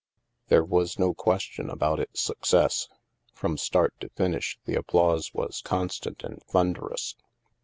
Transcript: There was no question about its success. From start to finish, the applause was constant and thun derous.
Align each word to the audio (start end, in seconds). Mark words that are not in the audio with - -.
There 0.47 0.63
was 0.63 0.97
no 0.97 1.13
question 1.13 1.69
about 1.69 1.99
its 1.99 2.19
success. 2.21 2.87
From 3.33 3.55
start 3.55 3.93
to 3.99 4.09
finish, 4.09 4.57
the 4.65 4.73
applause 4.73 5.31
was 5.31 5.61
constant 5.61 6.23
and 6.23 6.41
thun 6.41 6.73
derous. 6.73 7.13